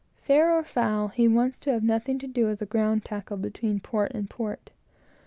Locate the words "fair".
0.17-0.51